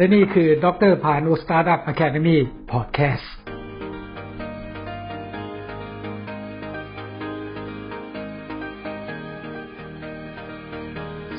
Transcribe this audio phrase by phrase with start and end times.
[0.00, 3.32] และนี่คือดรพานุ Startup Academy Podcast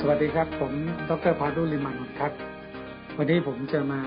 [0.00, 0.72] สวัสดีครับ ผม
[1.10, 2.32] ดรพานุลิมานุครับ
[3.16, 4.00] วันนี้ผมจะมา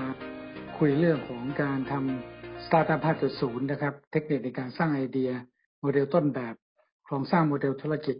[0.78, 3.00] คุยเรื่องของการทำสตาร์ทอัพ
[3.36, 5.30] 5.0 นะครับ เทคนิคในการสร้างไอเดีย
[5.80, 6.54] โมเดลต้นแบบ
[7.04, 8.16] โครงสร้างโมเดลธุรกิจ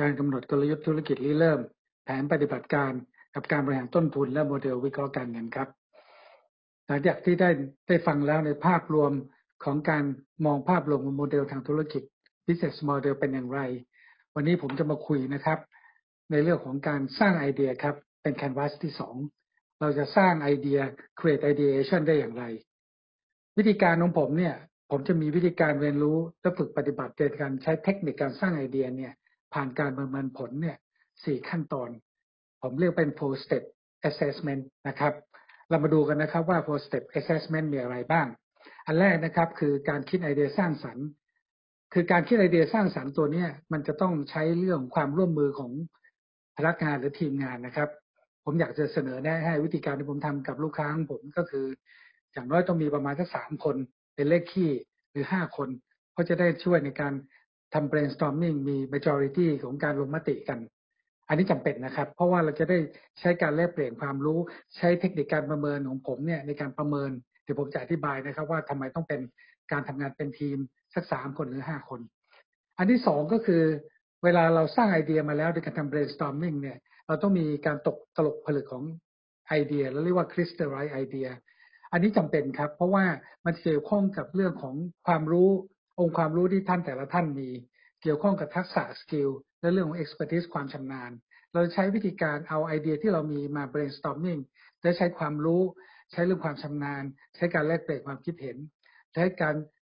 [0.00, 1.60] การกำหนดกลยุทธ์ธุรกิจริเริ่ม
[2.04, 2.92] แผนปฏิบัติการ
[3.34, 5.68] กับการบริหารต้นทุนและโมเดลวิเคราะห์การเงินครับ
[6.90, 7.50] ลังจากที่ได้
[7.88, 9.12] ได้ฟังแล้วในภาพรวม
[9.64, 10.04] ของการ
[10.46, 12.02] มองภาพรวมของโมเดลทางธุรกิจ
[12.46, 13.60] business model เป็นอย่างไร
[14.34, 15.58] วันนี้ผมจะมาคุยนะครับ
[16.30, 19.16] ในเรื่องของการสร้างไอเดียครับ เป็น canvas ที่สอง
[19.80, 20.78] เราจะสร้างไอเดีย
[21.18, 22.44] create ideation ได้อย่างไร
[23.58, 24.54] วิธีการของผมเนี่ย
[24.90, 29.12] ผมจะมีวิธีการเรียนรู้และฝึกปฏิบัติในการใช้เทคนิคการสร้างไอเดียเนี่ย
[29.54, 30.76] ผ่านการประเมินผลเนี่ย
[31.24, 31.90] สี่ขั้นตอน
[32.62, 33.64] ผมเรียกเป็น four step
[34.08, 35.12] assessment นะครับ
[35.70, 38.26] เรามาดูกันนะครับว่า four step assessment มีอะไรบ้าง
[38.86, 41.06] อันแรกนะครับคือการคิดไอเดียสร้างสรรค์
[41.94, 45.72] คือการคิดไอเดียสร้างสรรค์ตัวนี้มันจะต้องใช้เรื่องความร่วมมือของ
[46.56, 47.88] พนักงานหรือทีมงานนะครับ
[48.44, 51.66] ผมอยากจะเสนอแนะให้วิธีการที่ผมทำกับลูกค้าของผมก็คือ
[52.32, 53.76] อย่างน้อยต้องมีประมาณสักสามคน
[54.14, 54.70] เป็นเลขขี้
[55.10, 55.68] หรือห้าคน
[56.12, 57.12] เพราะจะได้ช่วยในการ
[57.74, 60.58] ทำ brainstorming มี majority ของการลงมติกัน
[61.30, 62.78] อันนี้จำเป็นนะครับ เพราะว่าเราจะได้
[63.20, 64.38] ใช้การแลกเปลี่ยนความรู้
[64.76, 67.10] ใช้เทคนิคการประเมินของผมเนี่ยในการประเมิน
[67.44, 69.20] เดี๋ยวผมจะอธิบายนะครับ ว่าทำไมต้องเป็น
[69.72, 70.58] การทำงานเป็นทีม
[70.94, 72.00] สักสามคนหรือห้าคน
[72.78, 73.62] อันที่สองก็คือ
[74.24, 78.84] เวลาเราสร้างไอเดียมาแล้วในการทำ brainstorming เนี่ย เราต้องมีการตกตลกผลึกของ
[79.48, 81.26] ไอเดียเราเรียกว่า crystallize ไอเดีย
[81.92, 83.04] อันนี้จำเป็นครับ เพราะว่า
[83.46, 84.74] มันเกี่ยวข้องกับเรื่องของ
[85.06, 85.48] ความรู้
[86.00, 87.48] องค์ความรู้ที่ท่านแต่ละท่านมี
[88.02, 91.10] เกี่ยวข้องกับทักษะสกิล และเรื่องของ expertise ความชำนาญ
[91.52, 94.40] เราใช้วิธีการเอาไอเดียที่เรามีมา brainstorming
[94.82, 95.62] และใช้ความรู้
[96.12, 97.02] ใช้เรื่องความชำนาญ
[97.36, 98.56] ใช้การแลกเปลี่ยนความคิดเห็น
[99.14, 99.54] ใช้การ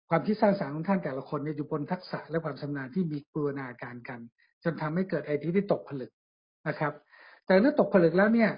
[0.10, 4.20] ความคิดสร้างสรรค์ของท่านแต่ละคนเนี่ยอยู่บนทักษะและความชำนาญที่มีบูรณาการกัน
[4.64, 6.12] จนทำให้เกิดไอเดียที่ตกผลึก
[6.68, 6.94] นะครับ
[7.46, 8.52] แต่เมื่อตกผลึกแล้วเนี่ย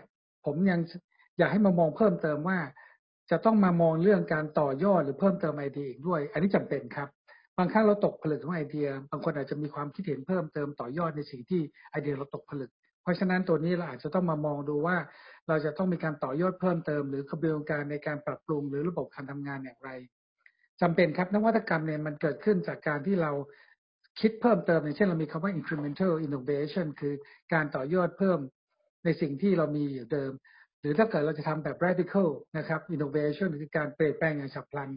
[0.45, 0.79] ผมยัง
[1.37, 2.59] อยากให้มามองเพิ่มเติมว่า
[3.31, 7.09] จะต้องมามองเรื่องการต่อยอดหรือเพิ่มเติมไอเดียอีกด้วย อันนี้จำเป็นครับ
[7.57, 12.71] บางครั้งเราตกผลึกของไอเดีย บางคนอาจจะมีความคิดเห็นเพิ่มเติมต่อยอดในสิ่งที่ไอเดียเราตกผลึก
[13.03, 14.97] เพราะฉะนั้นตัวนี้เราอาจจะต้องมามองดูว่า
[15.47, 19.89] เราจะต้องมีการต่อยอดเพิ่มเติม หรือกระบวนการในการปรับปรุงหรือระบบการทำงานอย่างไร
[20.81, 23.31] จำเป็นครับนวัตกรรมเนี่ยมันเกิดขึ้นจากการที่เรา
[24.19, 27.13] คิดเพิ่มเติมอย่างเช่นเรามีคำว่า incremental innovation คือ
[27.53, 28.39] การต่อยอดเพิ่ม
[29.05, 30.31] ในสิ่งที่เรามีอยู่เดิม
[30.79, 34.89] หรือถ้าเกิดเราจะทำแบบ radical นะครับ innovation คือการเปลี่ยนแปลงอย่างฉับพลัน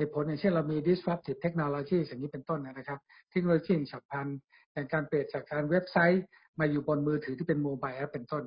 [0.00, 3.00] เหตุผลอย่างเช่นเรามี disruptive technology อย่างนี้เป็นต้นนะครับ
[3.30, 4.26] เทคโนโลยีฉับพลัน
[4.72, 6.24] อย่างการเปลี่ยนจากการเว็บไซต์
[6.60, 8.44] มาอยู่บนมือถือที่เป็น mobile app เป็นต้น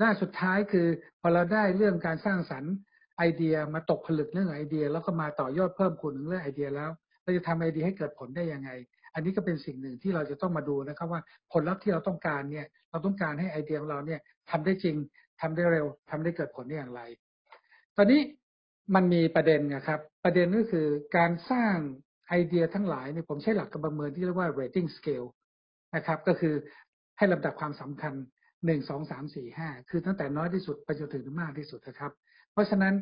[0.00, 0.86] ด้านสุดท้ายคือ
[1.20, 2.72] พอเราได้เรื่องการสร้างสรรค์
[3.18, 6.90] ไอเดียมาตกผลึกเรื่องไอเดีย แล้วก็มาต่อยอดเพิ่มคูณเรื่องไอเดียแล้ว
[7.22, 8.70] เราจะทำไอเดียให้เกิดผลได้ยังไง
[9.14, 11.20] อันนี้ก็เป็นสิ่งหนึ่งที่เราจะต้องมาดูนะครับว่า
[11.52, 14.20] ผลลัพธ์ที่เราต้องการเนี่ยเราต้องการให้ไอเดียของเราเนี่ย
[14.50, 14.96] ทำได้จริง
[15.40, 17.02] ทำได้เร็วทำได้เกิดผลได้อย่างไร
[17.96, 18.20] ตอนนี้
[18.94, 20.86] มันมีประเด็นนะครับ ประเด็นก็คือ
[21.16, 21.76] การสร้าง
[22.28, 25.28] ไอเดียทั้งหลายเนี่ยผมใช้หลักการประเมินที่เรียกว่า rating scale
[25.96, 26.54] นะครับ ก็คือ
[27.18, 28.14] ให้ลำดับความสำคัญ
[28.66, 32.12] หนึ่งสองสามสี่ห้าคือตั้งแต่น้อยที่สุดไปจนถึงมากที่สุดนะครับ
[32.52, 32.94] เพราะฉะนั้น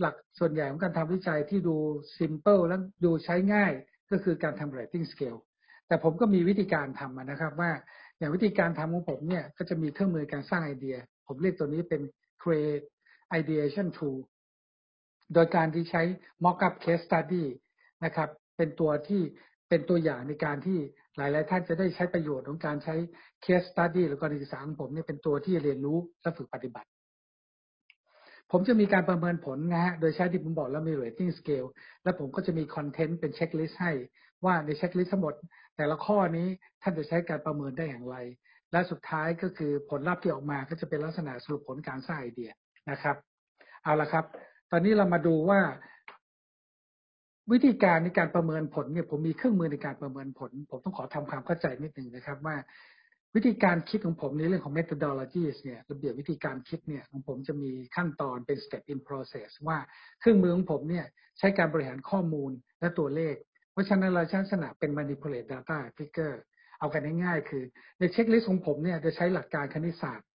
[0.00, 1.76] หลักส่วนใหญ่ของการทำวิจัยที่ดู
[2.18, 3.72] simple และดูใช้ง่าย
[4.10, 5.40] ก็คือการทำ rating scale
[5.88, 7.70] แต่ผมก็มีวิธีการทำนะครับว่า
[8.18, 10.96] อย่างวิธีการทำของผมเนี่ยก็จะมีเครื่องมือการสร้างไอเดีย
[11.26, 12.02] ผมเรียกตัวนี้เป็น
[12.42, 12.84] create
[13.40, 14.18] ideation tool
[15.34, 16.02] โดยการที่ใช้
[16.44, 17.44] mock-up case study
[18.04, 19.22] นะครับ เป็นตัวที่
[19.68, 20.78] เป็นตัวอย่างในการที่
[21.16, 22.94] หลาย ๆ ท่านจะได้ใช้ประโยชน์ของการใช้
[23.44, 26.88] case study หรือการศึกษาของผมเนี่ยเป็นตัวที่เรียนรู้และฝึกปฏิบัติ
[28.50, 31.68] ผมจะมีการประเมินผลนะฮะ โดยใช้ที่ผมบอกแล้วมี rating scale
[32.02, 33.92] และผมก็จะมีคอนเทนต์เป็นเช็คลิสต์ให้
[34.44, 35.34] ว่าในเช็คลิสต์ทั้งหมด
[35.76, 36.48] แต่ละข้อนี้
[36.82, 38.16] ท่านจะใช้การประเมินได้อย่างไร
[38.72, 42.50] และสุดท้ายก็คือผลลัพธ์ที่ออกมาก็จะเป็นลักษณะสรุปผลการสร้างไอเดีย
[42.90, 43.16] นะครับ
[43.82, 44.24] เอาละครับ
[44.70, 45.60] ตอนนี้เรามาดูว่า
[47.52, 52.56] วิธีการในการประเมินผลเนี่ยผมมีเครื่องมือในการประเมินผล ผมต้องขอทำความเข้าใจนิดหนึ่งนะครับ ว่า
[53.34, 59.78] วิธีการคิดของผมในเรื่องของ methodologies เนี่ยระเบียบวิธีการคิดเนี่ยของผมจะมีขั้นตอนเป็น step in process ว่า
[60.20, 61.06] เครื่องมือของผมเนี่ย
[61.38, 62.50] ใช้การบริหารข้อมูล
[62.80, 63.34] และตัวเลข
[63.72, 66.36] เพราะฉะนั้นเราใช้ลักษณะเป็น manipulate data figure
[66.78, 67.62] เอากันง่ายๆคือ
[67.98, 70.26] ในเช็คลิสต์ของผมเนี่ยจะใช้หลักการคณิตศาสตร์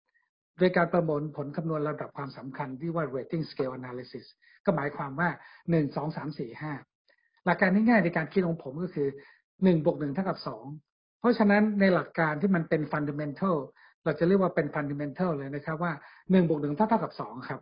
[0.59, 4.27] โดยการประมวลผลคำนวณระดับความสำคัญที่ว่า rating scale analysis
[4.65, 5.29] ก็หมายความว่า
[5.69, 9.09] 1 2 3 4 5 หลักการง่ายๆในการคิดของผมก็คือ
[9.47, 10.39] 1บวก1เท่ากับ
[10.79, 13.57] 2 เพราะฉะนั้นในหลักการที่มันเป็น fundamental
[14.05, 17.61] เราจะเรียกว่าเป็น fundamental เลยนะครับว่า1บวก1เท่าเท่ากับ 2 ครับ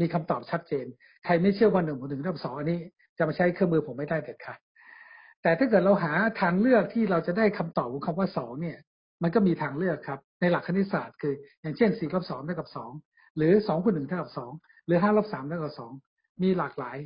[0.00, 0.86] มีคำตอบชัดเจน
[1.24, 2.80] ใครไม่เชื่อว่าหนึ่งบวกหนึ่งเท่ากับสองอันนี้
[3.18, 4.58] จะมาใช้เครื่องมือผมไม่ได้เด็ดขาด
[5.42, 8.78] แต่ถ้าเกิดเราหาทางเลือกที่เราจะได้คำตอบของคำว่าสองเนี่ย
[9.24, 12.90] มันก็มีทางเลือกครับ ในหลักคณิตศาสตร์คือ อย่างเช่นสี่ลบสองเท่ากับสอง
[13.36, 14.52] หรือสองคูณหนึ่งเท่ากับสอง
[14.86, 15.92] หรือห้าลบสามเท่ากับสอง
[16.42, 16.98] มีหลากหลาย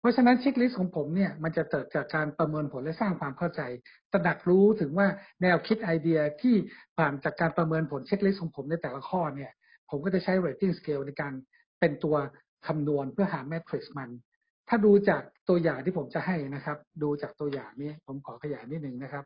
[0.00, 3.60] เพราะฉะนั้นเช็คลิสต์ของผมเนี่ยมันจะเกิดจากการประเมินผลและสร้างความเข้าใจ
[4.12, 5.06] ตระหนักรู้ถึงว่า
[5.42, 6.54] แนวคิดไอเดียที่
[6.98, 9.52] ผ่านจากการประเมินผล checklist ของผมในแต่ละข้อเนี่ย
[9.90, 11.32] ผมก็จะใช้ rating scale ในการ
[11.80, 12.16] เป็นตัว
[12.66, 14.10] คำนวณเพื่อหา matrix มัน
[14.68, 19.24] ถ้าดูจากตัวอย่างที่ผมจะให้นะครับ ดูจากตัวอย่างนี้ผมขอขยายนิดหนึ่งนะครับ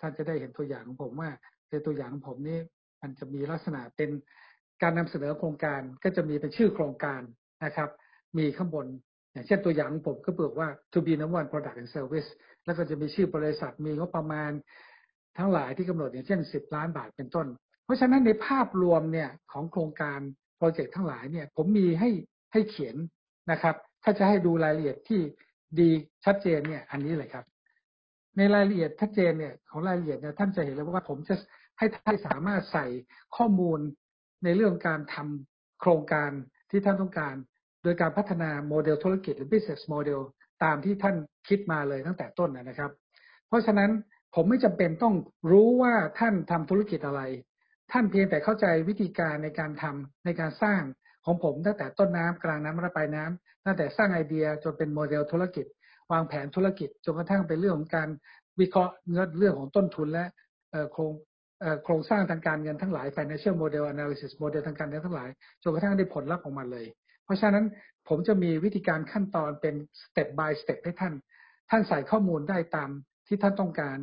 [0.00, 1.30] ท่านจะได้เห็นตัวอย่างของผมว่า
[1.70, 2.58] ในตัวอย่างของผมนี่
[3.02, 4.10] มันจะมีลักษณะเป็น
[4.82, 7.20] การนำเสนอโครงการก็จะมีเป็นชื่อโครงการ
[7.64, 7.88] นะครับ
[8.38, 8.86] มีข้างบน
[9.32, 12.28] อย่างเช่นตัวอย่างของผมก็บอกว่า to be number one product and service
[12.64, 14.50] แล้วก็จะมีชื่อบริษัทมีงบประมาณ
[15.38, 17.46] ทั้งหลายที่กำหนดอย่างเช่น 10 ล้านบาทเป็นต้น
[17.84, 20.20] เพราะฉะนั้นในภาพรวมเนี่ยของโครงการ
[20.58, 22.10] โปรเจกต์ทั้งหลายเนี่ยผมมีให้
[22.52, 22.96] ให้เขียน
[23.50, 23.74] นะครับ
[24.04, 25.20] ถ้าจะให้ดูรายละเอียดที่
[25.80, 25.88] ดี
[26.24, 27.44] ชัดเจนเนี่ยอันนี้เลยครับ
[28.36, 31.34] ในรายละเอียดชัดเจนเนี่ยของรายละเอียดเนี่ยท่านจะเห็นเลยว่าผมจะ
[31.80, 32.86] ให้ท่านสามารถใส่
[33.36, 33.80] ข้อมูล
[34.44, 36.30] ในเรื่องการทำโครงการ
[36.70, 37.34] ที่ท่านต้องการ
[37.82, 40.20] โดยการพัฒนาโมเดลธุรกิจหรือ business model
[40.64, 41.16] ตามที่ท่าน
[41.48, 42.90] คิดมาเลยตั้งแต่ต้นนะครับ
[43.48, 43.90] เพราะฉะนั้น
[44.34, 45.14] ผมไม่จำเป็นต้อง
[45.50, 47.22] รู้ว่าท่านทำธุรกิจอะไร
[47.92, 50.82] ท่านเพียงแต่เข้าใจวิธีการในการทำในการสร้าง
[51.24, 55.66] ของผมตั้งแต่ต้นน้ำกลางน้ำและปลายน้ำตั้งแต่สร้างไอเดียจนเป็นโมเดลธุรกิจ
[56.12, 58.08] วางแผนธุรกิจจนกระทั่งเป็นเรื่องของการ
[58.60, 58.92] วิเคราะห์
[59.38, 60.26] เรื่องของต้นทุนและ
[60.92, 61.12] โครง
[61.84, 65.28] โครงสร้างทางการเงินทั้งหลาย financial model analysis model ทางการเงินทั้งหลาย
[65.62, 66.86] จนกระทั่งได้ผลลัพธ์ออกมาเลย
[67.24, 67.64] เพราะฉะนั้น
[68.08, 69.74] ผมจะมีวิธีการขั้นตอนเป็น
[70.04, 71.14] step by step ให้ท่าน
[71.70, 72.90] ท่านใส่ข้อมูลได้ตาม
[73.26, 73.98] ที่ท่านต้องการ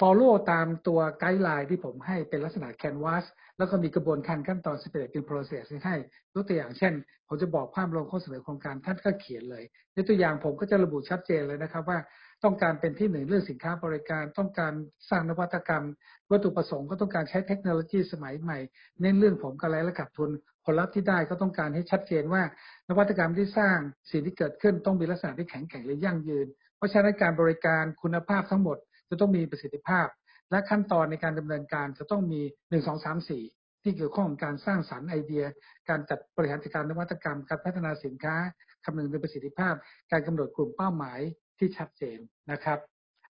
[0.00, 3.24] follow ตามตัวไกด์ไลน์ที่ผมให้เป็นลักษณะ canvas
[3.58, 5.96] แล้วก็มีกระบวนการขั้นตอน step in process ให้
[6.34, 6.92] ยกตัวอย่างเช่น
[7.28, 11.98] ผมจะบอกภาพรวมข้อเสนอโครงการท่านก็เขียนเลยในตัวอย่างผมก็จะระบุชัดเจนเลยนะครับว่า
[12.44, 14.72] ต้องการเป็นที่หนึ่งเรื่องสินค้าบริการ ต้องการ
[15.10, 15.84] สร้างนวัตกรรม
[16.30, 18.58] วัตถุประสงค์ก็ต้องการใช้เทคโนโลยีสมัยใหม่
[19.00, 20.30] เน้นเรื่องผมกำไรและขาดทุน
[20.64, 22.42] ผลลัพธ์ที่ได้ก็ต้องการให้ชัดเจนว่า
[22.88, 23.78] นวัตกรรมที่สร้าง
[24.10, 26.46] สิ่งที่เกิดขึ้นต้องมีลักษณะที่แข็งแกร่งและยั่งยืน
[26.76, 28.76] เพราะฉะนั้นการบริการคุณภาพทั้งหมด
[29.10, 30.06] จะต้องมีประสิทธิภาพ
[30.50, 35.44] และขั้นตอนในการดำเนินการจะต้องมี1 2 3 4ที่เกี่ยวข้องกับการสร้างสรรค์ไอเดีย
[35.88, 38.36] การจัดบริหารจัดการนวัตกรรม การพัฒนาสินค้า
[38.84, 39.74] คำนึงถึงประสิทธิภาพ
[40.12, 41.20] การกำหนดกลุ่มเป้าหมาย
[41.58, 42.18] ที่ชัดเจน
[42.52, 42.78] นะครับ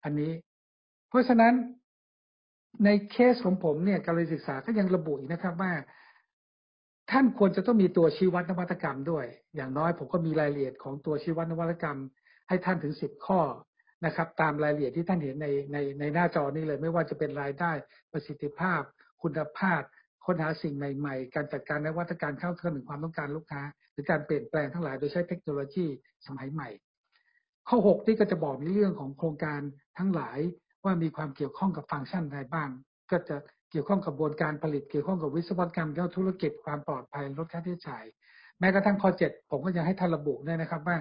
[0.05, 0.33] อันนี้
[1.09, 1.55] เพราะฉะนั้น
[2.85, 5.73] ในเคสของผมเนี่ยการศึกษาก็ยังระบุอีกนะครับว่า
[7.11, 9.27] ท่านควรจะต้องมีตัวชี้วัดนวัตกรรมด้วย
[9.57, 11.99] อย่างน้อยผมก็มีรายละเอียดของตัวชี้วัดนวัตกรรม
[12.49, 13.41] ให้ท่านถึงสิบข้อ
[14.05, 17.73] นะครับ ตามรายละเอียดที่ท่านเห็นในในในหน้าจอนี้เลย ไม่ว่าจะเป็นรายได้
[18.13, 18.81] ประสิทธิภาพ
[19.23, 19.81] คุณภาพ
[20.27, 23.63] ค้นหาสิ่งใหม่ ๆ การจัดการนวัตกรรมเข้าถึงความต้องการลูกค้า
[23.93, 25.87] หรือการเปลี่ยนแปลงทั้งหลายโดยใช้เทคโนโลยี
[26.27, 26.69] สมัยใหม่
[27.69, 29.61] ข้อ 6 ที่ก็จะบอกในเรื่องของโครงการ
[29.99, 30.39] ทั้งหลาย
[30.85, 32.69] ว่ามีความเกี่ยวข้องกับฟังก์ชันใดบ้าง
[33.11, 33.37] ก็จะ
[33.71, 38.05] เกี่ยวข้องกับกระบวนการผลิต เกี่ยวข้องกับวิศวกรรมเกี่ยวธุรกิจความปลอดภัยลดค่าใช้จ่าย
[38.61, 40.97] แม้กระทั่งข้อ 7 ผมก็ยังให้ท่านระบุด้วยนะครับว่า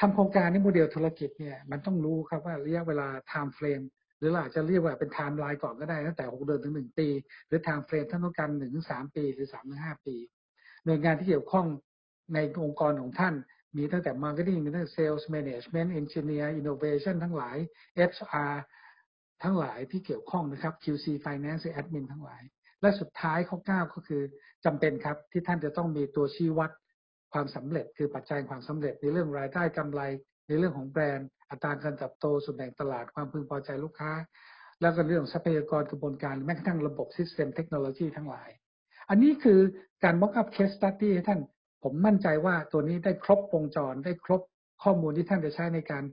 [0.00, 3.84] ทำโครงการในโมเดลธุรกิจเนี่ยมันต้องรู้ครับว่าระยะเวลา time frame
[4.18, 7.08] หรือเราอาจจะเรียกว่าเป็น time line ก่อนก็ได้ตั้งแต่ 6 เดือนถึง 1 ปี
[7.46, 10.16] หรือ time frame ท่านต้องการ1ถึง3ปี หรือ3ถึง5ปี
[10.84, 11.66] หน่วยงานที่เกี่ยวข้อง
[12.34, 13.34] ในองค์กรของท่าน
[13.76, 17.56] มีตั้งแต่ Marketing มีตั้งแต่ Sales Management Engineer Innovation ทั้งหลาย
[18.10, 18.54] HR
[19.42, 22.42] ทั้งหลายที่เกี่ยวข้องนะครับ QC Finance Admin ทั้งหลาย
[22.80, 24.22] และสุดท้ายข้อ9ก็คือ
[24.64, 26.70] จำเป็นครับที่ท่านจะต้องมีตัวชี้วัด
[27.32, 30.00] ความสำเร็จ คือปัจจัยความสำเร็จในเรื่องรายได้กำไร
[30.48, 34.12] ในเรื่องของแบรนด์ อัตราการเติบโตส่วนแบ่งตลาดความพึงพอใจลูกค้า
[34.80, 38.50] แล้วก็เรื่องทรัพยากรกระบวนการแม้กระทั่งระบบ System Technology ทั้งหลาย
[39.08, 39.58] อันนี้คือ
[40.04, 41.40] การ mock up case study ให้ท่าน
[41.88, 44.40] ผมมั่นใจว่าตัวนี้ได้ครบวงจร ได้ครบ
[44.82, 46.04] ข้อมูลที่ท่านจะใช้ในการ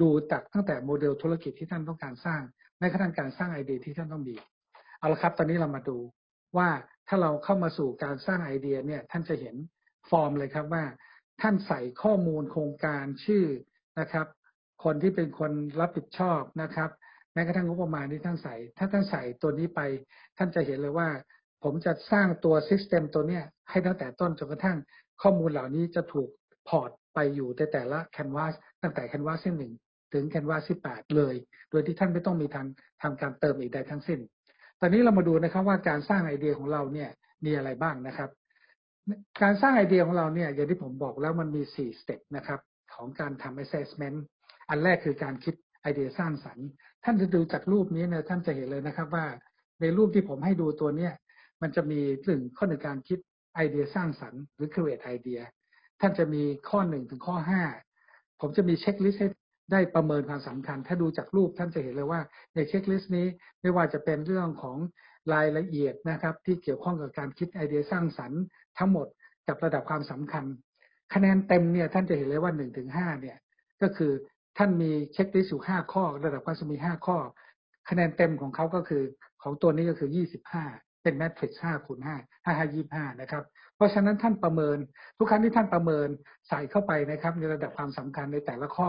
[0.00, 2.42] ดูจากตั้งแต่โมเดลธุรกิจที่ท่านต้องการสร้าง
[2.80, 4.36] ในขั้นการสร้างไอเดียที่ท่านต้องมี
[4.98, 5.98] เอาละครับ ตอนนี้เรามาดู
[6.56, 6.68] ว่า
[7.08, 9.56] ถ้าเราเข้ามาสู่การสร้างไอเดียเนี่ยท่านจะเห็น
[10.10, 10.84] ฟอร์มเลยครับว่า
[11.40, 13.44] ท่านใส่ข้อมูลโครงการชื่อ
[14.00, 14.26] นะครับ
[14.84, 16.90] คนที่เป็นคนรับผิดชอบนะครับ
[17.32, 19.80] แม้กระทั่งงบประมาณที่ท่านใส่ ถ้าท่านใส่ตัวนี้ไป
[20.38, 21.08] ท่านจะเห็นเลยว่า
[21.64, 24.78] ผมจะสร้างตัว system ตัวเนี้ยให้ตั้งแต่ต้นจนกระทั่ง
[25.22, 26.28] ข้อมูลเหล่านี้จะถูก
[26.68, 29.72] port ไปอยู่ในแต่ละ canvas ตั้งแต่ canvas ที่หนึ่ง
[30.12, 31.34] ถึง canvas ที่แปดเลย
[31.70, 32.66] โดยที่ท่านไม่ต้องมีทาง
[33.02, 34.20] ทำการเติมอีกใดทั้งสิ้น
[34.80, 37.10] ตอนนี้เรามาดูนะครับว่าการสร้างไอเดียของเราเนี่ย
[37.44, 38.30] มีอะไรบ้างนะครับ
[39.42, 42.60] การสร้างไอเดียของเราเนี่ยอย่างที่ผมบอกแล้วมันมี4 step นะครับ
[42.94, 44.18] ของการทำ assessment
[44.68, 46.68] อันแรกคือการคิดไอเดียสร้างสรรค์
[47.04, 49.26] ท่านจะดูจากรูปนี้เนี่ยท่านจะเห็นเลยนะครับว่า
[49.80, 51.12] ในรูปที่ผมให้ดูตัวเนี้ย
[51.62, 53.18] มันจะมีหนึ่งข้อหนึ่งการคิด
[53.54, 55.42] ไอเดียสร้างสรรค์หรือ create idea
[56.00, 57.62] ท่านจะมีข้อหนึ่งถึงข้อห้า
[58.40, 59.28] ผมจะมี checklist ให้
[59.72, 62.20] ได้ประเมินความสำคัญ ถ้าดูจากรูปท่านจะเห็นเลยว่า
[62.54, 63.26] ใน checklist นี้
[63.60, 64.76] ไม่ว่าจะเป็นเรื่องของ
[65.34, 68.42] รายละเอียดนะครับ ที่เกี่ยวข้องกับการคิดไอเดียสร้างสรรค์
[68.78, 69.06] ทั้งหมด
[69.48, 70.44] กับระดับความสำคัญ
[71.14, 73.38] คะแนนเต็มเนี่ยท่านจะเห็นเลยว่าหนึ่งถึงห้าเนี่ย
[73.82, 74.12] ก็คือ
[74.58, 77.18] ท่านมี checklist อยู่ห้าข้อ ระดับความสำคัญมีห้าข้อ
[77.88, 79.02] คะแนนเต็มของเขาก็คือ
[79.42, 80.64] ของตัวนี้ก็คือยี่สิบห้า
[81.02, 83.44] เป็น matrix ห้าคูณห้าห้าห้ายี่ห้านะครับ
[83.76, 84.78] เพราะฉะนั้นท่านประเมิน
[85.16, 86.08] ทุกครั้งที่ท่านประเมิน
[86.48, 88.88] ใส่เข้าไปนะครับ ในระดับความสำคัญในแต่ละข้อ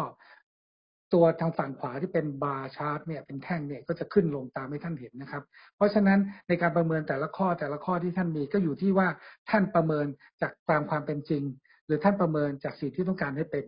[1.14, 5.44] ตัวทางฝั่งขวาที่เป็น bar chart เนี่ยเป็นแท่งเนี่ยก็จะขึ้นลงตามให้ท่านเห็นนะครับ
[5.76, 9.08] เพราะฉะนั้นในการประเมินแต่ละข้อแต่ละข้อที่ท่านมีก็อยู่ที่ว่า
[9.50, 10.06] ท่านประเมิน
[10.42, 11.44] จากตามความเป็นจริง
[11.86, 13.66] หรือท่านประเมินจากสิ่งที่ต้องการให้เป็น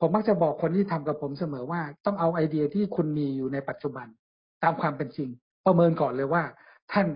[0.00, 4.06] ผมมักจะบอกคนที่ทำกับผมเสมอว่าต้องเอาไอเดียที่คุณมีอยู่ในปัจจุบัน
[4.62, 5.28] ตามความเป็นจริง
[5.66, 6.42] ประเมินก่อนเลยว่า
[6.92, 7.06] ท่าน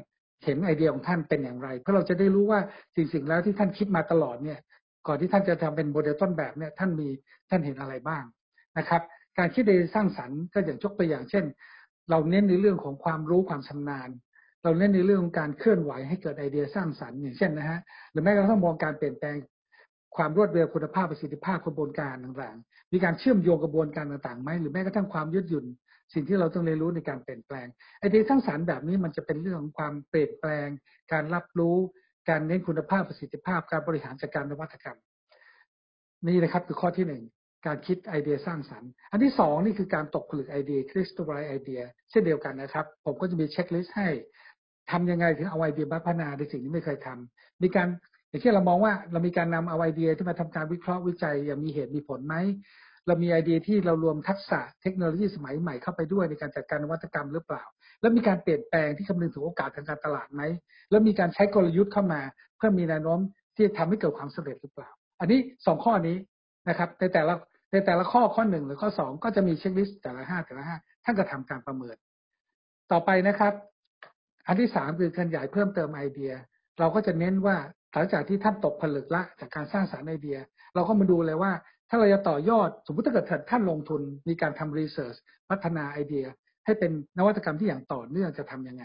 [0.44, 2.60] เห็นไอเดียของท่านเป็นอย่างไร เพื่อเราจะได้รู้ว่า
[2.96, 4.58] สิ่งสิ่งแล้วที่ท่านคิดมาตลอดเนี่ย
[5.06, 7.08] ก่อนที่ท่านจะทำเป็นโมเดลต้นแบบเนี่ยท่านมี
[7.50, 8.24] ท่านเห็นอะไรบ้าง
[8.78, 9.02] นะครับ
[9.38, 11.44] การคิดไอเดียสร้างสรรค์ก็อย่างยกตัวอย่างเช่น
[12.10, 14.08] เราเน้นในเรื่องของความรู้ความชำนาญ
[14.64, 17.78] เราเน้นในเรื่องของการเคลื่อนไหวให้เกิดไอเดียสร้างสรรค์อย่างเช่นนะฮะ
[18.10, 19.36] หรือแม้กระทั่งมองการเปลี่ยนแปลง
[20.16, 25.66] ความรวดเร็วคุณภาพประสิทธิภาพกระบวนการต่างๆ มีการเชื่อมโยงกระบวนการต่างๆไหมหรือแม้กระทั่งความยืดหยุ่น
[26.14, 27.66] สิ่งที่เราต้องเรียนรู้ในการเปลี่ยนแปลง
[27.99, 30.68] ไอเดียสร้างสรรค์แบบนี้มันจะเป็นเรื่องของความเปลี่ยนแปลง
[31.12, 31.76] การรับรู้
[32.28, 34.99] การเน้นคุณภาพประสิทธิภาพ การบริหารจัดการนวัตกรรม
[36.26, 37.23] นี่นะครับคือข้อที่หนึ่ง
[37.66, 41.80] การคิดไอเดียสร้างสรรค์ อันที่สองนี่คือการตกผลึกไอเดียคริสตัลไลไอเดีย
[42.11, 44.09] เช่นเดียวกันนะครับ ผมก็จะมีเช็คลิสต์ให้
[44.90, 47.88] ทำยังไงถึงเอาไอเดียมาพัฒนาในสิ่งที่ไม่เคยทำมีการ
[48.28, 52.35] อย่างเช่นเรามองว่าเรามีการนำเอาไอเดียที่มาทำการวิเคราะห์วิจัยอย่างมีเหตุมีผลไหม
[53.06, 57.64] เรามีไอเดียที่เรารวมทักษะเทคโนโลยีสมัยใหม่เข้าไปด้วยในการจัดการนวัตกรรมหรือเปล่า
[58.00, 60.42] แล้วมีการเปลี่ยนแปลงที่คำนึงถึงโอกาสทางการตลาดไหม
[60.90, 62.20] แล้วมีการใช้กลยุทธ์เข้ามา
[62.56, 63.20] เพื่อมีแนวโน้ม
[63.54, 66.16] ที่จะทำให้เกิดความสำเร็จหรือเปล่า อันนี้สองข้อนี้
[66.68, 67.34] นะครับในแต่ละ
[67.73, 71.96] ในแต่ละข้อข้อหนึ่งหรือข้อสองก็จะมีเช็คลิสต์แต่ละห้าแต่ละห้าท่านก็ทำการประเมิน
[72.92, 73.52] ต่อไปนะครับ
[74.46, 76.32] อันที่สามคือขยายเพิ่มเติมไอเดีย
[76.78, 77.56] เราก็จะเน้นว่า
[77.92, 80.38] หลังจากที่ท่านตกผลึกละจากการสร้างสารรค์ไอเดีย
[80.75, 81.52] เราก็มาดูเลยว่า
[81.94, 85.16] ถ้าเราจะต่อยอดสมมติถ้าเกิดท่านลงทุนมีการทำรีเสิร์ช
[85.50, 86.26] พัฒนาไอเดีย
[86.64, 88.84] ให้เป็นนวัตกรรมที่อย่างต่อเนื่องจะทํำยังไง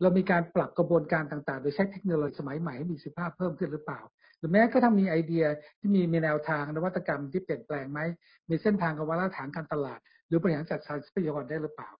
[0.00, 4.00] เรามีการปรับกระบวนการต่างๆ โดยใช้เทคโนโลยีสมัยใหม่ให้มีสิทธิภาพเพิ่มขึ้นหรือเปล่า
[4.38, 5.44] หรือแม้ก็ถ้ามีไอเดีย
[5.78, 8.00] ที่มีมีแนวทางนวัตกรรมที่เปลี่ยนแปลงไหม
[8.48, 11.90] มีเส้นทางกับวาระฐานการตลาด หรือบริหารจัดการทรัพยากรได้หรือเปล่า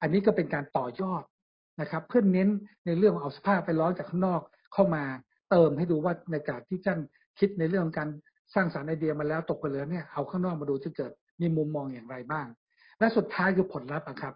[0.00, 1.22] อันนี้ก็เป็นการต่อยอด
[1.80, 2.48] นะครับเพื่อเน้น
[2.86, 4.40] ในเรื่องของเอาสภาพไปร้อนจากข้างนอก
[4.72, 5.04] เข้ามา
[5.50, 6.98] เติมให้ดูว่าในการที่ท่าน
[7.38, 8.08] คิดในเรื่องการ
[8.54, 12.46] สร้างสารรค์ไอเดียมาแล้วตกไปเหลือเนี่ยเอาข้างนอกมาดูที่เกิดมีมุมมองอย่างไรบ้าง
[12.98, 14.34] และสุดท้ายคือผลลัพธ์ครับ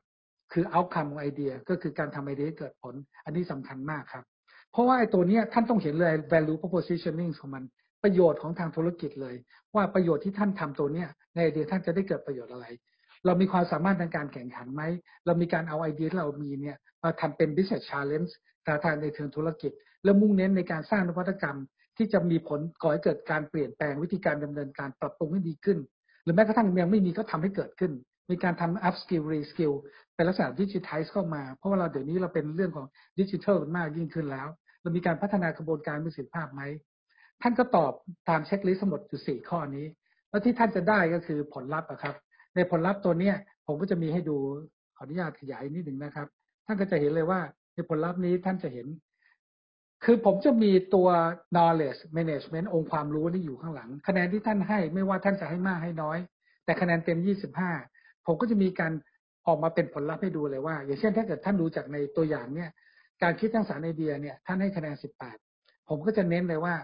[0.53, 4.25] คือเอาคำของไอเดียก็คือการทำไอเดียเกิดผล อันนี้สำคัญมากครับ
[4.73, 7.65] เพราะว่าไอตัวนี้ท่านต้องเห็นเลย value propositioning ของมัน
[8.03, 9.35] ประโยชน์ของทางธุรกิจเลย
[9.75, 12.67] ว่าประโยชน์ที่ท่านทำตัวเนี้ยในไอเดียท่านจะได้เกิดประโยชน์อะไร
[13.27, 14.83] เรามีความสามารถในการแข่งขันไหม
[15.27, 18.31] เรามีการเอาไอเดียที่เรามีเนี่ยมาทำเป็น business challenge
[18.67, 19.73] ท้าทายในเชิงธุรกิจ
[20.05, 21.59] แล้วมุ่งเน้นในการสร้างนวัตกรรม
[22.01, 25.79] ที่จะมีผลก่อให้เกิดการเปลี่ยนแปลงวิธีการดำเนินการปรับปรุงให้ดีขึ้น
[26.25, 27.93] หรือแม้กระทั่งยังไม่มีก็ทำให้เกิดขึ้น
[28.31, 29.75] มีการทำ up skill re skill
[30.15, 32.87] เป็นลักษณะดิจิทัลเข้ามา เพราะว่าเราเดี๋ยวนี้เราเป็นเรื่องของ
[33.19, 34.49] ดิจิทัลมากยิ่งขึ้นแล้ว
[34.83, 36.63] เรามีการพัฒนากระบวนการประสิทธิภาพไหม
[37.43, 37.93] ท่านก็ตอบ
[38.29, 39.87] ตามเช็คลิสต์ทั้งหมดอยู่สี่ข้อนี้
[40.31, 42.15] แล้วที่ท่านจะได้ก็คือผลลัพธ์ครับ
[42.55, 43.35] ในผลลัพธ์ตัวเนี้ย
[43.67, 44.37] ผมก็จะมีให้ดู
[44.97, 46.29] ขออนุญาตขยายนิดหนึ่งนะครับ
[46.67, 47.41] ท่านก็จะเห็นเลยว่า
[47.75, 48.87] ในผลลัพธ์นี้ท่านจะเห็น
[50.05, 51.09] คือผมจะมีตัว
[51.55, 56.19] knowledge management องค์ความรู้นี่อยู่ข้างหลัง คะแนนที่ท่านให้ไม่ว่าท่านจะให้มากให้น้อย
[56.65, 57.19] แต่คะแนนเต็ม
[57.73, 58.93] 25 ผมก็จะมีการ
[59.47, 62.71] ออกมาเป็นผลลัพธ์ให้ดูเลยว่า อย่างเช่นถ้าเกิดท่านดูจากในตัวอย่างเนี่ย
[63.23, 64.97] การคิดทั้งสารไอเดียเนี่ยท่านให้คะแนน
[65.43, 66.75] 18 ผมก็จะเน้นเลยว่า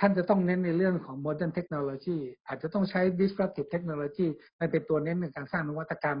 [0.00, 4.26] ท่านจะต้องเน้นในเรื่องของ modern technology อาจจะต้องใช้ disruptive technology
[4.60, 6.20] มันเป็นตัวเน้นในการสร้างนวัตกรรม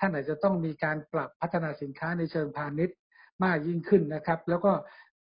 [0.00, 2.96] ท่านอาจจะต้องมีการปรับพัฒนาสินค้าในเชิงพาณิชย์
[3.44, 4.72] มากยิ่งขึ้นนะครับ แล้วก็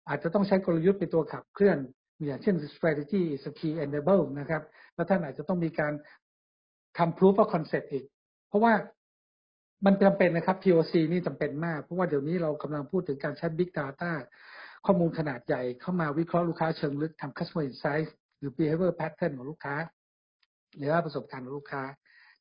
[0.08, 1.78] อาจจะต้องใช้กลยุทธ์เป็นตัวขับเคลื่อน
[2.26, 4.62] อย่างเช่น strategy is a key enable นะครับ
[4.94, 5.92] แล้วท่านอาจจะต้องมีการ
[6.98, 8.04] ทำ proof of concept อีก
[8.48, 8.72] เพราะว่า
[9.86, 14.12] มันจำเป็นนะครับ POC นี่จำเป็นมาก เพราะว่าเดี๋ยวนี้เรากำลังพูดถึงการใช้ Big Data
[14.86, 19.76] ข้อมูลขนาดใหญ่เข้ามาวิเคราะห์ลูกค้าเชิงลึกทำ customer insight หรือ behavior pattern ของลูกค้า
[20.76, 21.82] หรือว่าประสบการณ์ของลูกค้า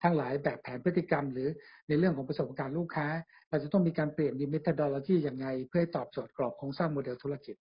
[0.03, 1.48] ทั้งหลายแบบแผนพฤติกรรม หรือ
[1.88, 3.08] ในเรื่องของประสบการณ์ลูกค้า
[3.50, 7.56] เราจะต้องมีการเปลี่ยนดี methodology อย่างไรเพื่อให้ตอบโจทย์กรอบโครงสร้างโมเดลธุรกิจ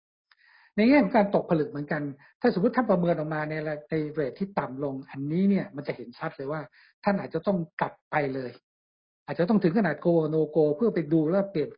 [0.77, 2.03] ในแง่ของการตกผลึกเหมือนกัน
[2.41, 3.55] ถ้าสมมติท่านประเมินออกมาใน
[3.91, 6.61] ในเรทที่ต่ำลง อันนี้เนี่ยมันจะเห็นชัดเลยว่า
[7.05, 8.51] ท่านอาจจะต้องกลับไปเลย
[9.27, 11.69] อาจจะต้องถึงขนาด go no go เพื่อไปดูแล้วเปลี่ยน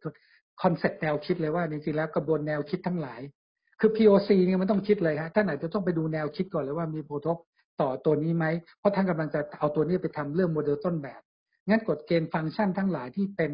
[0.62, 3.20] คอนเซ็ปต์แนวคิดเลยว่าจริงๆแล้วกระบวนแนวคิดทั้งหลาย
[3.80, 7.36] คือ POC เนี่ยมันต้องคิดเลยฮะท่านอาจจะต้องไปดูแนวคิดก่อนเลยว่ามีผลกระทบ
[7.80, 8.46] ต่อตัวนี้ไหม
[8.78, 11.20] เพราะท่านกำลังจะเอาตัวนี้ไปทำเรื่องโมเดลต้นแบบ
[11.68, 13.52] งั้นกฎเกณฑ์ฟังก์ชันทั้งหลายที่เป็น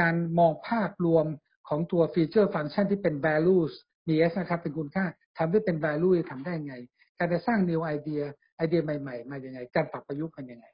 [0.00, 1.26] การมองภาพรวม
[1.68, 3.72] ของตัวฟีเจอร์ฟังก์ชันที่เป็น values
[4.08, 5.04] มี s นะครับ เป็นคุณค่า
[5.38, 6.74] ทำให้เป็น value ทำได้ไง
[7.18, 8.22] การจะสร้าง new idea
[8.56, 10.66] ไอเดียใหม่ๆ มาอย่างไง การปรับประยุกต์มันยังไง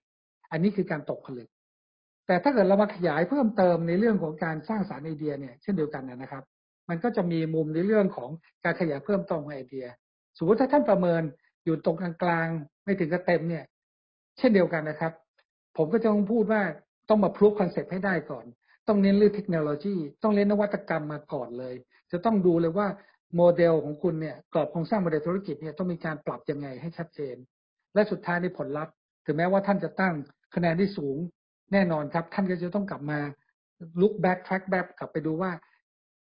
[0.53, 1.49] อันนี้คือการตกผลึก
[2.27, 6.45] แต่ถ้าเกิดเรามาขยายเพิ่มเติมในเรื่องของการสร้างสรรค์ไอเดียเนี่ยเช่นเดียวกันนะครับ
[6.89, 8.31] มันก็จะมีมุมในเรื่องของ
[8.65, 9.87] การขยายเพิ่มเติมไอเดีย
[10.39, 11.23] สมมติถ้าท่านประเมิน
[11.65, 12.49] อยู่ตรงกลาง
[12.85, 13.65] ไม่ถึงกับเต็มเนี่ย
[14.39, 15.12] เช่นเดียวกันนะครับ
[15.77, 16.62] ผมก็จะต้องพูดว่า
[17.09, 18.45] ต้องมาพิสูจน์คอนเซ็ปต์ให้ได้ก่อน
[18.89, 21.75] ต้องเน้นเรื่องเทคโนโลยี ต้องเน้นนวัตกรรมมาก่อนเลย
[22.12, 22.87] จะต้องดูเลยว่า
[23.37, 27.37] โมเดลของคุณเนี่ยกรอบโครงสร้างโมเดลธุรกิจเนี่ยต้องมีการปรับยังไงให้ชัดเจน
[27.95, 28.95] และสุดท้ายในผลลัพธ์
[29.27, 30.15] ถึงแม้ว่าท่านจะตั้ง
[30.55, 31.17] คะแนนที่สูง
[31.73, 33.19] แน่นอนครับ ท่านก็จะต้องกลับมา
[34.01, 35.51] look back track back กลับไปดูว่า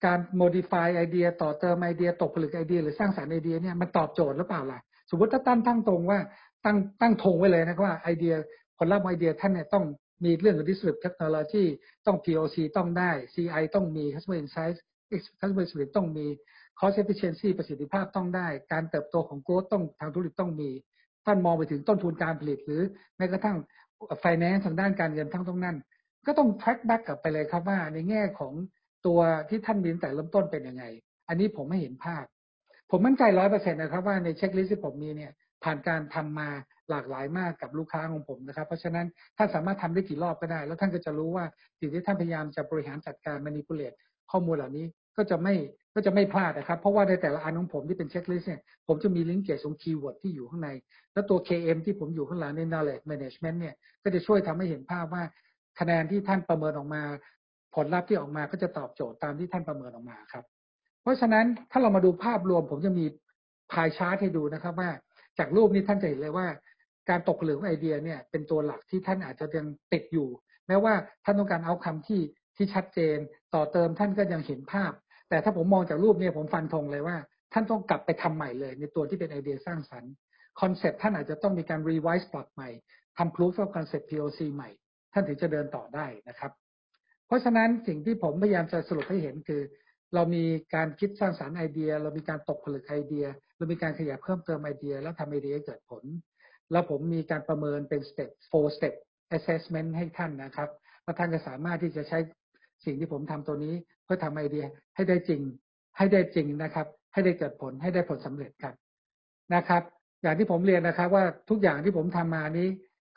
[0.06, 6.20] การ modify ไอเดียต่อเติมไอเดียตกผลึกไอเดีย หรือสร้างสารรค์ไอเดียเนี่ยมันตอบโจทย์หรือเปล่าล่ะ สมมติถ้าตั้งตั้งตรงว่า
[6.66, 8.34] ตั้งตั้งธงไว้เลยนะว่าไอเดีย
[8.78, 9.86] ผลลัพธ์ไอเดียท่านเนี่ยต้อง
[10.26, 11.66] มีเรื่องของ disruptive technology
[12.06, 14.80] ต้อง POC ต้องได้ CI ต้องมี customer insights
[15.40, 16.28] customer experience ต้องมี
[16.80, 20.70] cost efficiency ประสิทธิภาพต้องได้ การเติบโตของ growth ต้องทางธุรกิจต้องมี
[21.26, 22.82] ท่านมองไปถึงต้นทุนการผลิต หรือ
[23.18, 23.58] แม้กระทั่ง
[24.24, 25.78] finance ทางด้านการเงินทั้งตรงนั้น
[26.26, 28.54] ก็ต้อง track back กลับไปเลยครับว่าในแง่ของ
[29.06, 30.84] ตัวที่ท่านมีแต่เริ่มต้นเป็นยังไง
[31.28, 32.24] อันนี้ผมไม่เห็นภาพ
[32.90, 35.32] ผมมั่นใจร้อยเปอร์เซ็นต์นะครับว่าในเช็คลิสต์ที่ผมมีเนี่ย
[35.64, 36.50] ผ่านการทำมา
[36.90, 39.06] หลากหลายมากกับลูกค้าของผมนะครับ เพราะฉะนั้น
[39.38, 41.46] ท่านสามารถทำได้กี่รอบก็ได้ แล้วท่านก็จะรู้ว่า
[41.80, 43.94] สิ่งที่ท่านพยายามจะบริหารจัดการ manipulate
[44.32, 44.86] ข้อมูลเหล่านี้
[45.18, 45.56] ก็จะไม่
[45.96, 50.70] ก็จะไม่พลาดนะครับ เพราะว่าในแต่ละอันของผมที่เป็นเช็คลิสต์เนี่ยผมจะมีลิงก์เกี่ยวกับคีย์เวิร์ดที่อยู่ข้างใน
[51.14, 55.24] แล้วตัว KM ที่ผมอยู่ข้างหลังใน knowledge management เนี่ยก็จะช่วยทำให้เห็นภาพว่า
[55.80, 57.02] คะแนนที่ท่านประเมินออกมา
[57.76, 60.46] ผลลัพธ์ที่ออกมาก็จะตอบโจทย์ตามที่ท่านประเมินออกมาครับ
[61.08, 63.06] เพราะฉะนั้นถ้าเรามาดูภาพรวม ผมจะมี
[63.72, 64.90] pie chart ให้ดูนะครับว่า
[65.40, 66.48] จากรูปนี้ท่านจะเห็นเลยว่า
[67.10, 70.28] การตกผลึกไอเดียเนี่ยเป็นตัวหลักที่ท่านอาจจะยังติดอยู่
[70.68, 70.94] แม้ว่า
[71.26, 72.22] ท่านต้องการเอาคำที่
[72.56, 73.18] ที่ชัดเจน
[73.56, 74.92] ต่อเติมท่านก็ยังเห็นภาพ
[75.30, 77.18] แต่ถ้าผมมองจากรูปเนี่ยผมฟันธงเลยว่า
[77.54, 80.14] ท่านต้องกลับไปทำใหม่เลย ในตัวที่เป็นไอเดียสร้างสรรค์
[80.62, 82.70] คอนเซปต์ท่านอาจจะต้องมีการ revise ปรับใหม่
[83.18, 84.70] ทำ proof of concept POC ใหม่
[85.14, 86.52] ท่านถึงจะเดินต่อได้นะครับ
[87.28, 89.62] เพราะฉะนั้นสิ่งที่ผมพยายามจะสรุปให้เห็นคือ
[90.14, 90.44] เรามี
[90.76, 93.26] การคิดสร้างสรรค์ไอเดีย เรามีการตกผลึกไอเดีย
[93.58, 96.04] เรามีการขยายเพิ่มเติมไอเดีย แล้วทำไอเดียให้เกิดผล
[96.72, 98.96] แล้วผมมีการประเมินเป็น step four step
[99.38, 100.70] assessment ให้ท่านนะครับ
[101.04, 102.20] ว่าท่านจะสามารถที่จะใช้
[102.86, 104.66] สิ่งที่ผมทำตัวนี้เพื่อทำไอเดีย
[104.96, 105.42] ให้ได้จริง
[105.98, 108.76] ให้ได้จริงนะครับ ให้ได้เกิดผลให้ได้ผลสำเร็จครับ
[109.56, 109.84] นะครับ
[110.22, 112.68] อย่างที่ผมเรียนนะครับ ว่าทุกอย่างที่ผมทำมานี้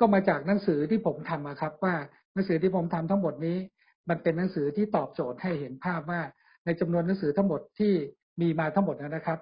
[0.01, 1.95] ก็มาจากหนังสือที่ผมทำครับ ว่า
[2.35, 3.59] หนังสือที่ผมทำทั้งหมดนี้
[4.09, 6.21] มันเป็นหนังสือที่ตอบโจทย์ให้เห็นภาพว่า
[6.65, 7.93] ในจำนวนหนังสือทั้งหมดที่
[8.41, 9.39] มีมาทั้งหมดนะครับ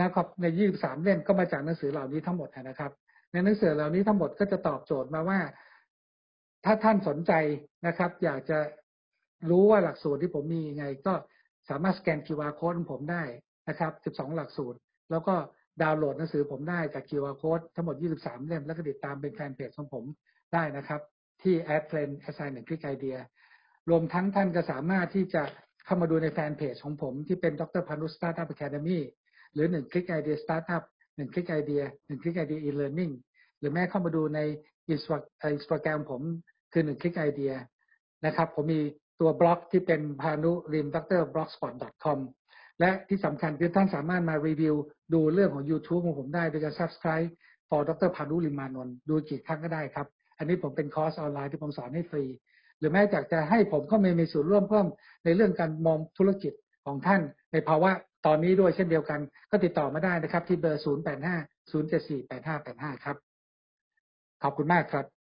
[0.00, 2.92] นะครับ ใน23เล่มก็มาจากหนังสือเหล่านี้ทั้งหมดนะครับ
[3.32, 5.38] ในหนังสือเหล่านี้ทั้งหมดก็จะตอบโจทย์มาว่า
[6.64, 7.32] ถ้าท่านสนใจ
[7.86, 8.58] นะครับ อยากจะ
[9.50, 11.14] รู้ว่าหลักสูตรที่ผมมียังไง ก็
[11.68, 13.22] สามารถสแกน QR code ของผมได้
[13.68, 14.78] นะครับ 12 หลักสูตร
[15.10, 15.34] แล้วก็
[15.82, 20.04] ดาวน์โหลดหนังสือผมได้จาก QR code ทั้งหมด 23 เล่ม แล้วก็ติดตามเป็นแฟนเพจของผม
[20.54, 21.00] ได้นะครับ
[21.42, 23.18] ที่ a d p l a n assign 1 click idea
[23.90, 25.42] รวมทั้งท่านก็สามารถที่จะ
[25.84, 29.02] เข้ามาดูในแฟนเพจของผมที่เป็นดรพานุ Startup Academy
[29.52, 30.82] หรือหนึ่งคลิกไอเดียสตาร์ทอัพ
[31.16, 33.10] หนึ่งคลิกไอเดียหนึ่งคลิกไอเดีย e-learning
[33.58, 34.40] หหรือแม้เข้ามาดูใน
[34.88, 35.00] อิน
[35.64, 36.22] สตาแกรมผม
[36.72, 37.52] คือหนึ่งคลิกไอเดีย
[38.26, 38.80] นะครับ ผมมี
[39.20, 41.72] ตัวบล็อกที่เป็นพานุริมดรบล็อกสปอต
[42.04, 42.18] .com
[42.80, 44.74] และที่สำคัญคือท่านสามารถมารีวิว
[45.14, 47.28] ดูเรื่องของ YouTube ของผมได้โดยการ subscribe
[47.68, 50.06] for ดรพานุริมานนท์ดูกี่ครั้งก็ได้ครับ
[50.38, 52.24] อันนี้ผมเป็นคอร์สออนไลน์ที่ผมสอนให้ฟรี
[52.82, 54.86] รือแม้จากจะให้ผมเข้ามามีส่วนร่วมเพิ่ม
[55.24, 56.52] ในเรื่องการมองธุรกิจ
[56.86, 57.20] ของท่าน
[57.52, 57.90] ในภาวะ
[58.26, 60.86] ตอนนี้ด้วยเช่นเดียวกัน ก็ติดต่อมาได้นะครับ ที่เบอร์ 085
[61.70, 63.16] 074 8585 ครับ
[64.42, 65.21] ขอบคุณมากครับ